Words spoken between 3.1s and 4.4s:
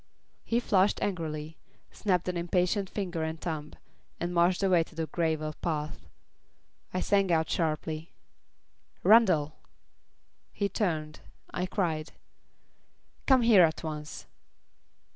and thumb, and